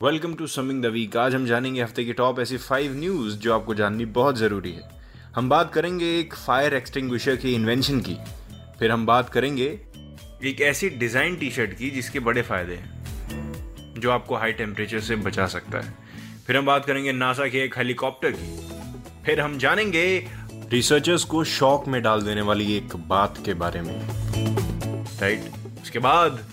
Welcome 0.00 0.34
to 0.34 0.46
summing 0.46 0.82
the 0.82 0.86
week 0.86 1.16
आज 1.16 1.34
हम 1.34 1.46
जानेंगे 1.46 1.82
हफ़्ते 1.82 2.04
की 2.04 2.12
टॉप 2.12 2.38
ऐसी 2.40 2.56
फाइव 2.56 2.92
न्यूज़ 2.96 3.36
जो 3.36 3.54
आपको 3.54 3.74
जाननी 3.74 4.04
बहुत 4.18 4.36
ज़रूरी 4.38 4.72
है। 4.72 4.82
हम 5.34 5.48
बात 5.48 5.72
करेंगे 5.72 6.06
एक 6.18 6.34
फायर 6.36 6.74
एक्सटिंग्विशर 6.74 7.36
की 7.36 7.54
इन्वेंशन 7.54 8.00
की। 8.00 8.16
फिर 8.78 8.90
हम 8.90 9.06
बात 9.06 9.30
करेंगे 9.30 9.66
एक 10.44 10.60
ऐसी 10.60 10.88
डिज़ाइन 10.90 11.36
टी 11.36 11.50
शर्ट 11.50 11.74
की 11.78 11.90
जिसके 11.90 12.20
बड़े 12.20 12.42
फ़ायदे 12.42 12.74
हैं, 12.74 13.94
जो 13.98 14.10
आपको 14.10 14.36
हाई 14.36 14.52
टेम्परेचर 14.52 15.00
से 15.00 15.16
बचा 15.18 15.46
सकता 15.48 15.80
है। 15.80 15.94
फिर 16.46 16.56
हम 16.56 16.66
बात 16.66 16.84
करेंगे 16.84 17.12
नासा 17.14 17.48
के 17.48 17.64
एक 17.64 17.78
हेलीकॉप्टर 17.78 18.36
की। 18.36 18.56
फिर 19.26 19.40
हम 19.40 19.58
जानेंगे 19.58 20.06
रिसर्चर्स 20.72 21.24
को 21.24 21.44
शॉक 21.58 21.88
में 21.88 22.02
डाल 22.02 22.22
देने 22.22 22.42
वाली 22.42 22.76
एक 22.76 22.96
बात 23.08 23.44
के 23.44 23.54
बारे 23.56 23.80
में। 23.80 23.96
राइट 25.20 25.52
उसके 25.82 25.98
बाद 26.00 26.44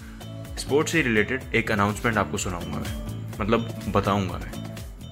स्पोर्ट्स 0.59 0.91
से 0.91 1.02
रिलेटेड 1.04 1.54
एक 1.55 1.71
अनाउंसमेंट 1.71 2.18
आपको 2.18 2.38
सुनाऊँगा 2.38 2.80
मैं। 2.80 3.05
मतलब 3.41 3.70
बताऊँगा 3.88 4.38
मैं। 4.38 4.52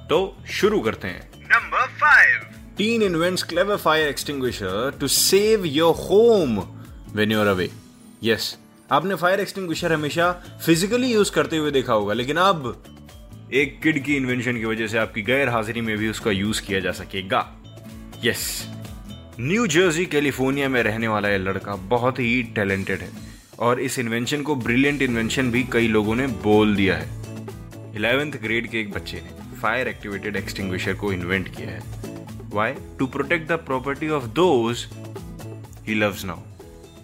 तो 0.08 0.38
शुरू 0.52 0.80
करते 0.80 1.08
हैं। 1.08 1.30
Number 1.38 1.88
fifteen 2.78 3.02
invents 3.02 3.44
clever 3.44 3.75
fire 3.75 4.08
extinguisher 4.08 4.98
to 5.00 5.08
save 5.08 5.66
your 5.66 5.95
home 5.95 6.59
when 7.14 7.31
you 7.31 7.39
are 7.39 7.48
away 7.48 7.70
yes 8.23 8.58
आपने 8.92 9.16
फायर 9.16 9.39
एक्सटिंग्विशर 9.39 9.94
हमेशा 9.94 10.31
फिजिकली 10.66 11.14
यूज़ 11.14 11.31
करते 11.31 11.58
हुए 11.58 11.72
देखा 11.72 11.94
होगा 11.94 12.14
लेकिन 12.14 12.38
अब 12.38 12.83
एक 13.53 13.80
किड 13.83 14.03
की 14.03 14.16
इन्वेंशन 14.16 14.58
की 14.58 14.66
वजह 14.66 14.88
से 14.88 14.98
आपकी 14.98 15.22
गैर 15.22 15.50
हाजिरी 15.50 15.81
में 15.81 15.98
भी 15.98 16.09
उसका 16.09 16.31
यूज़ 16.31 16.61
किया 16.61 16.80
जा 16.80 16.92
सकेगा। 16.92 17.42
यस 18.23 18.67
न्यू 19.39 19.67
जर्सी 19.67 20.05
कैलिफ़ोर्निया 20.05 20.70
में 20.70 20.81
रहने 20.83 21.08
वाला 21.08 21.30
यह 21.30 21.38
लड़का 21.38 21.76
बहुत 21.76 22.20
ही 22.20 22.44
टैलेंटेड 22.44 23.00
है 23.00 23.09
और 23.59 23.80
इस 23.80 24.00
इन्वेंशन 24.00 24.42
को 24.42 24.55
ब्रिलियंट 24.55 25.02
इन्वेंशन 25.02 25.52
भी 25.52 25.64
कई 25.64 25.88
लोगों 25.88 26.16
ने 26.16 26.28
बोल 26.28 26.76
दिया 26.76 26.95
है। 26.98 27.33
इलेवेंथ 27.95 28.31
ग्रेड 28.41 28.67
के 28.67 28.80
एक 28.80 28.91
बच्चे 28.91 29.22
ने 29.22 29.58
फायर 29.58 29.88
एक्टिवेटेड 29.88 30.36
एक्सटिंग्विशर 30.36 30.94
को 30.94 31.11
इन्वेंट 31.13 31.49
किया 31.55 31.69
है। 31.69 31.81
Why 32.53 32.73
to 32.99 33.08
protect 33.08 33.47
the 33.47 33.58
property 33.66 34.09
of 34.09 34.25
those 34.36 34.86
he 35.88 35.95
loves 35.95 36.25
now 36.25 36.38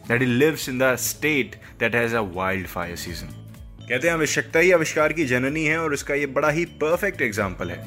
that 0.07 0.21
he 0.21 0.27
lives 0.27 0.69
in 0.69 0.79
the 0.79 0.95
state 0.99 1.55
that 1.79 1.95
has 1.95 2.15
a 2.15 2.21
wildfire 2.67 2.95
season 2.97 3.27
कहते 3.79 4.07
हैं 4.07 4.13
आवश्यकता 4.13 4.59
ही 4.59 4.71
आविष्कार 4.71 5.13
की 5.13 5.25
जननी 5.25 5.65
है 5.65 5.77
और 5.79 5.93
इसका 5.93 6.15
ये 6.15 6.25
बड़ा 6.29 6.49
ही 6.49 6.65
परफेक्ट 6.81 7.21
एग्ज़ाम्पल 7.21 7.71
है। 7.71 7.77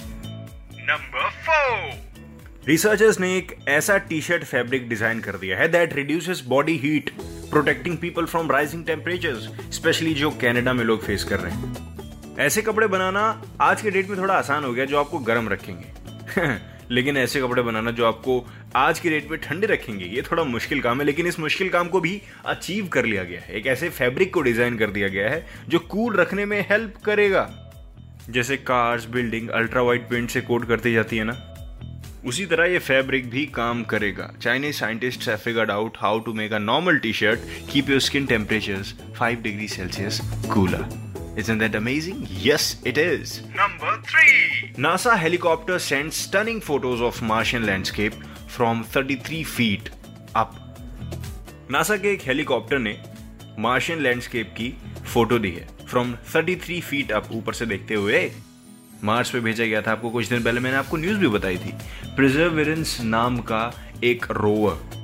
नंबर 0.81 1.29
फोर 1.45 2.69
रिसर्चर्स 2.69 3.21
ने 3.21 3.37
एक 3.37 3.55
ऐसा 3.69 3.97
टी 4.09 4.21
शर्ट 4.23 4.45
फैब्रिक 4.45 4.89
डिज़ाइन 4.89 5.21
कर 5.21 5.37
दिया 5.37 5.59
है 5.59 5.69
that 5.69 5.95
reduces 5.95 6.43
body 6.49 6.77
heat 6.79 7.11
protecting 7.51 7.97
people 7.99 8.27
from 8.27 8.51
rising 8.51 8.85
temperatures 8.87 9.49
especially 9.75 10.15
जो 10.15 10.31
कनाडा 10.43 10.73
में 10.73 10.85
लोग 10.85 11.05
फेस 11.05 11.25
कर 11.25 11.41
रहे 11.41 11.53
हैं। 11.53 11.92
ऐसे 12.39 12.63
कपड़े 12.63 12.87
बनाना 12.87 13.43
आज 13.61 13.83
के 13.83 13.91
डेट 13.91 14.09
में 14.09 14.19
थोड़ा 14.19 14.35
आसान 14.35 14.65
हो 14.65 14.73
गया 14.73 14.85
जो 14.85 14.99
आपको 14.99 15.19
गर्म 15.19 15.49
रखेंगे। 15.49 15.93
लेकिन 16.91 17.17
ऐसे 17.17 17.41
कपड़े 17.41 17.63
बनाना 17.63 17.91
जो 17.91 18.07
आपको 18.07 18.47
आज 18.77 19.01
की 19.01 19.11
डेट 19.11 19.31
में 19.31 19.41
ठंडे 19.41 19.67
रखेंगे, 19.67 20.05
ये 20.05 20.23
थोड़ा 20.23 20.45
मुश्किल 20.45 20.81
काम 20.81 21.01
है, 21.01 21.07
लेकिन 21.07 21.27
इस 21.27 21.41
मुश्किल 21.41 21.69
काम 21.69 21.89
को 21.89 22.01
भी 22.01 22.23
अचीव 22.47 22.89
कर 22.89 23.05
लिया 23.05 23.25
गया 23.25 23.41
है। 23.41 23.55
एक 23.55 23.67
ऐसे 23.67 23.89
फैब्रिक 23.89 24.35
को 24.35 24.41
डिज़ाइन 24.41 24.79
कर 24.79 24.91
दिया 24.91 25.09
गया 25.09 25.31
है 25.31 25.47
जो 25.69 25.79
कूल 25.79 26.17
रखने 26.17 26.47
में 26.47 26.67
हेल्प 26.71 26.95
करेगा। 27.05 27.51
जैसे 28.31 28.57
cars 28.57 29.05
building 29.05 29.49
ultra 29.49 29.83
white 29.83 30.03
paint 30.03 30.31
से 30.31 30.41
कोट 30.41 30.69
करती 30.69 30.93
जाती 30.93 31.17
है 31.17 31.25
ना? 31.25 31.55
उसी 32.25 32.47
तरह 32.47 32.65
ये 32.65 32.79
फैब्रिक 32.79 33.31
भी 33.31 33.47
काम 33.47 33.85
करेगा। 33.85 34.35
Chinese 34.43 34.77
scientists 34.77 35.29
have 35.29 35.71
out 35.71 35.97
how 35.97 36.19
to 36.19 36.33
make 36.33 36.53
a 36.53 36.59
normal 36.59 36.99
T 36.99 37.13
shirt 37.13 37.41
keep 37.73 37.91
your 37.91 38.01
skin 38.01 38.27
temperatures 38.27 38.95
5 39.23 39.43
degree 39.43 39.69
Celsius 39.69 40.21
cooler 40.55 41.12
Isn't 41.35 41.59
that 41.59 41.75
amazing? 41.75 42.27
Yes, 42.31 42.77
it 42.85 42.99
is. 42.99 43.41
Number 43.57 43.99
3. 44.03 44.75
NASA 44.77 45.17
helicopter 45.17 45.79
sends 45.79 46.15
stunning 46.15 46.61
photos 46.61 47.01
of 47.01 47.23
Martian 47.23 47.65
landscape 47.65 48.13
from 48.49 48.85
33 48.85 49.43
feet 49.45 49.91
up. 50.35 50.55
NASA 51.71 51.97
के 51.97 52.13
एक 52.13 52.23
helicopter 52.27 52.79
ने 52.79 52.97
Martian 53.59 54.01
landscape 54.03 54.55
की 54.57 54.69
photo 55.13 55.39
दी 55.39 55.51
है 55.51 55.67
from 55.91 56.15
33 56.35 56.81
feet 56.83 57.13
up 57.13 57.29
ऊपर 57.33 57.55
से 57.55 57.67
देखते 57.67 57.95
हुए 57.95 58.21
मार्स 59.05 59.31
पे 59.31 59.41
भेजा 59.41 59.65
गया 59.65 59.83
था 59.83 59.93
आपको 59.93 60.11
कुछ 60.11 60.29
दिन 60.29 60.43
पहले 60.43 60.61
मैंने 60.61 60.77
आपको 60.77 60.97
न्यूज़ 60.97 61.19
भी 61.19 61.29
बताई 61.29 61.59
थी 61.59 61.73
प्रिजर्वेरेंस 62.17 62.99
नाम 63.15 63.39
का 63.51 63.63
एक 64.05 64.27
रोवर 64.41 65.02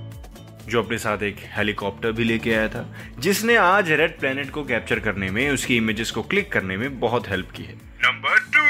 जो 0.68 0.82
अपने 0.82 0.98
साथ 0.98 1.22
एक 1.22 1.36
हेलीकॉप्टर 1.56 2.12
भी 2.12 2.24
लेके 2.24 2.54
आया 2.54 2.68
था 2.68 2.94
जिसने 3.18 3.56
आज 3.56 3.90
रेड 3.90 4.18
प्लेनेट 4.18 4.50
को 4.50 4.64
कैप्चर 4.64 4.98
करने 4.98 5.30
में 5.30 5.50
उसकी 5.50 5.76
इमेजेस 5.76 6.10
को 6.10 6.22
क्लिक 6.22 6.52
करने 6.52 6.76
में 6.76 7.00
बहुत 7.00 7.28
हेल्प 7.28 7.50
की 7.50 7.62
है। 7.62 7.74
नंबर 7.74 8.38
टू 8.38 8.64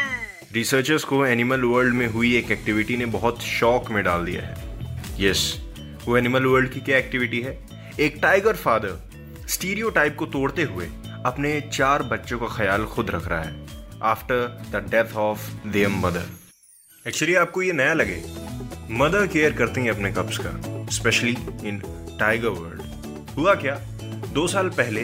रिसर्चर्स 0.54 1.04
को 1.04 1.26
एनिमल 1.26 1.60
वर्ल्ड 1.60 1.94
में 1.94 2.06
हुई 2.06 2.36
एक 2.36 2.50
एक्टिविटी 2.50 2.96
ने 2.96 3.06
बहुत 3.06 3.42
शॉक 3.42 3.90
में 3.90 4.04
डाल 4.04 4.24
दिया 4.24 4.42
है। 4.42 4.56
यस 5.20 5.42
yes, 5.54 6.08
वो 6.08 6.16
एनिमल 6.16 6.44
वर्ल्ड 6.44 6.70
की 6.70 6.80
क्या 6.80 6.98
एक्टिविटी 6.98 7.40
है? 7.40 7.58
एक 8.00 8.18
टाइगर 8.22 8.56
फादर 8.56 9.46
स्टीरियो 9.48 9.92
को 9.96 10.26
तोड़ते 10.26 10.62
हुए 10.62 10.86
अपने 11.24 11.60
चार 11.60 12.02
बच्चों 12.02 12.38
का 12.38 12.46
ख्याल 12.46 12.84
खुद 12.84 13.10
रख 13.10 13.28
रहा 13.28 13.42
है 13.42 13.66
after 14.02 14.66
the 14.70 14.86
death 14.90 15.16
of 15.16 15.50
them 15.66 15.98
mother 15.98 16.26
actually 17.06 17.34
आपको 17.34 17.62
ये 17.62 17.72
नया 17.72 17.92
लगे 17.94 18.22
मदर 18.90 19.26
केयर 19.26 19.52
करती 19.52 19.80
हैं 19.80 19.90
अपने 19.90 20.12
कप्स 20.12 20.38
का। 20.38 20.67
स्पेशली 20.90 21.36
इन 21.64 21.82
टाइगर 22.20 22.48
वर्ल्ड 22.50 23.36
हुआ 23.36 23.54
क्या? 23.54 23.74
दो 24.32 24.46
साल 24.48 24.68
पहले, 24.70 25.02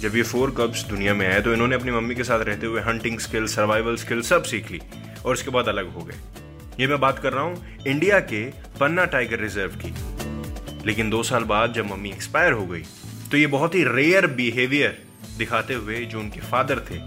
जब 0.00 0.16
ये 0.16 0.22
फोर 0.22 0.54
कब्स 0.58 0.84
दुनिया 0.84 1.14
में 1.14 1.26
आए 1.28 1.40
तो 1.40 1.52
इन्होंने 1.52 1.74
अपनी 1.74 1.92
मम्मी 1.92 2.14
के 2.14 2.24
साथ 2.24 2.40
रहते 2.40 2.66
हुए 2.66 2.80
हंटिंग 2.80 3.18
स्किल 3.18 3.46
सर्वाइवल 3.46 3.96
स्किल 3.96 4.22
सब 4.22 4.42
सीख 4.44 4.70
ली, 4.70 4.80
और 5.24 5.32
उसके 5.32 5.50
बाद 5.50 5.68
अलग 5.68 5.92
हो 5.94 6.00
गए। 6.00 6.14
ये 6.80 6.86
मैं 6.86 7.00
बात 7.00 7.18
कर 7.18 7.32
रहा 7.32 7.44
हूँ 7.44 7.84
इंडिया 7.86 8.20
के 8.22 8.44
पन्ना 8.80 9.04
टाइगर 9.06 9.40
रिज़र्व 9.40 9.72
की। 9.76 9.94
लेकिन 10.86 11.10
दो 11.10 11.22
साल 11.22 11.44
बाद 11.44 11.72
जब 11.72 11.86
मम्मी 11.86 12.10
एक्सपायर 12.10 12.52
हो 12.52 12.66
गई 12.66 12.82
तो 13.30 13.36
ये 13.36 13.46
बहुत 13.48 13.74
ही 13.74 13.82
रेयर 13.84 14.26
बिहेवियर 14.26 14.98
दिखाते 15.38 15.74
हुए 15.74 15.96
जो 16.04 16.20
उनके 16.20 16.40
फादर 16.40 16.78
थे, 16.90 16.98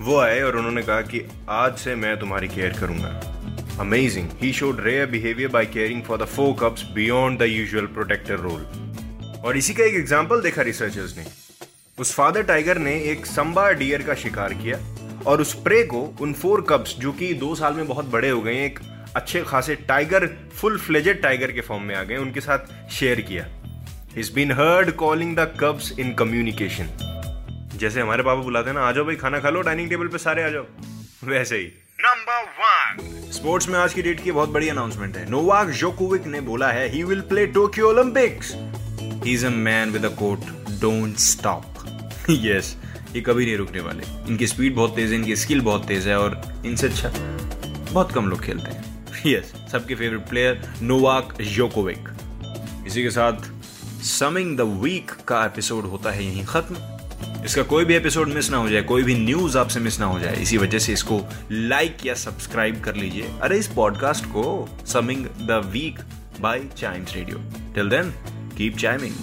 वो 0.00 0.18
आए 0.18 0.40
और 0.40 0.56
उन्होंने 0.56 0.82
कहा 0.82 1.00
कि 1.02 1.22
आज 1.50 1.76
से 1.76 1.94
मैं 1.94 2.18
तुम्हारी 2.18 2.48
केयर 2.48 2.78
करूँगा। 2.80 3.08
Amazing 3.80 4.28
he 4.40 4.52
showed 4.52 4.80
rare 4.84 5.06
behaviour 5.10 5.48
by 5.50 5.66
caring 5.66 6.02
for 6.02 6.18
the 6.18 6.24
four 6.28 6.54
cubs 6.60 6.82
beyond 6.94 7.38
the 7.38 7.42
usual 7.42 7.86
protector 7.88 8.38
role 8.38 8.62
और 9.44 9.56
इसी 9.56 9.74
का 9.74 9.84
एक 9.84 9.94
एग्ज़ाम्पल 9.94 10.40
देखा 10.42 10.62
रिसर्चर्स 10.62 11.16
ने। 11.16 11.24
उस 11.98 12.14
फादर 12.14 12.42
टाइगर 12.42 12.78
ने 12.78 12.94
एक 13.12 13.26
संबा 13.26 13.70
डियर 13.72 14.02
का 14.02 14.14
शिकार 14.16 14.54
किया 14.54 14.78
और 15.26 15.40
उस 15.40 15.52
प्रे 15.62 15.82
को 15.84 16.02
उन 16.20 16.32
फोर 16.32 16.60
कप्स 16.70 16.96
जो 16.98 17.12
कि 17.12 17.32
दो 17.34 17.54
साल 17.54 17.74
में 17.74 17.86
बहुत 17.86 18.10
बड़े 18.10 18.28
हो 18.28 18.40
गए, 18.40 18.64
एक 18.64 18.78
अच्छे 19.16 19.42
खासे 19.44 19.74
टाइगर 19.88 20.26
फुल 20.56 20.78
फ्लेजेड 20.78 21.22
टाइगर 21.22 21.52
के 21.52 21.60
फॉर्म 21.60 21.82
में 21.82 21.94
आ 21.94 22.02
गए, 22.02 22.16
उनके 22.16 22.40
साथ 22.40 22.90
शेयर 22.90 23.20
किया। 23.22 23.46
Is 24.16 24.32
been 24.34 24.52
heard 24.52 24.90
calling 24.96 25.36
the 25.36 25.54
cubs 25.60 25.92
in 25.98 26.12
communication 26.14 26.88
जैसे 27.76 28.00
हमारे 28.00 28.22
पापा 28.22 28.42
बुलाते 28.42 28.70
हैं 28.70 28.76
ना, 28.76 28.82
आ 28.82 28.92
जाओ 28.92 29.04
भाई, 29.04 29.16
खाना 29.16 29.38
खा 29.40 29.50
लो 29.50 29.60
डाइनिंग 29.62 29.90
टेबल 29.90 30.08
पे 30.08 30.18
सारे 30.18 30.42
आ 30.42 30.48
जाओ। 30.48 30.66
वैसे 31.24 31.56
ही। 31.56 31.66
नंबर 32.00 32.42
वन 32.60 33.19
स्पोर्ट्स 33.32 33.68
में 33.68 33.78
आज 33.78 33.94
की 33.94 34.02
डेट 34.02 34.22
की 34.22 34.32
बहुत 34.32 34.48
बड़ी 34.48 34.68
अनाउंसमेंट 34.68 35.16
है। 35.16 35.30
नोवाक 35.30 35.68
जोकोविक 35.68 36.26
ने 36.26 36.40
बोला 36.40 36.68
है 36.68 36.88
he 36.88 37.02
will 37.02 37.20
play 37.20 37.46
Tokyo 37.46 37.88
Olympics 37.88 38.52
he 39.24 39.34
is 39.34 39.46
a 39.46 39.48
man 39.48 39.90
with 39.90 40.04
a 40.04 40.08
coat 40.08 40.38
don't 40.80 41.16
stop 41.16 41.64
yes 42.30 42.76
ये 43.16 43.20
कभी 43.20 43.46
नहीं 43.46 43.56
रुकने 43.56 43.80
वाले। 43.80 44.04
इनकी 44.28 44.46
स्पीड 44.46 44.74
बहुत 44.74 44.96
तेज 44.96 45.10
है 45.10 45.16
इनकी 45.16 45.36
स्किल 45.36 45.60
बहुत 45.60 45.86
तेज 45.86 46.08
है 46.08 46.18
और 46.18 46.40
इनसे 46.66 46.86
अच्छा 46.86 47.12
बहुत 47.92 48.12
कम 48.12 48.28
लोग 48.28 48.42
खेलते 48.42 48.70
हैं। 48.70 49.06
यस 49.26 49.52
yes, 49.52 49.72
सबके 49.72 49.94
फेवरेट 49.94 50.28
प्लेयर 50.28 50.72
नोवाक 50.82 51.42
जोकोविक। 51.42 52.08
इसी 52.86 53.02
के 53.02 53.10
साथ 53.10 53.50
समिंग 54.02 54.56
द 54.56 54.60
वीक 54.60 55.10
का 55.28 55.44
एपिसोड 55.44 55.84
होता 55.84 56.10
है 56.10 56.24
यहीं 56.24 56.44
खत्म। 56.44 56.76
इसका 57.44 57.62
कोई 57.62 57.84
भी 57.84 57.94
एपिसोड 57.94 58.28
मिस 58.28 58.50
ना 58.50 58.56
हो 58.56 58.68
जाए, 58.68 58.82
कोई 58.82 59.02
भी 59.02 59.14
न्यूज़ 59.14 59.58
आपसे 59.58 59.80
मिस 59.80 59.98
ना 60.00 60.06
हो 60.06 60.18
जाए, 60.20 60.36
इसी 60.36 60.56
वजह 60.56 60.78
से 60.78 60.92
इसको 60.92 61.20
लाइक 61.52 62.06
या 62.06 62.14
सब्सक्राइब 62.14 62.80
कर 62.80 62.94
लीजिए। 62.94 63.30
अरे, 63.42 63.58
इस 63.58 63.66
पॉडकास्ट 63.66 64.24
को 64.24 64.68
summing 64.86 65.26
the 65.26 65.62
week 65.72 65.98
by 66.40 66.62
Chimes 66.78 67.14
Radio 67.14 67.38
till 67.74 67.88
then 67.88 68.10
keep 68.56 68.76
chiming 68.76 69.14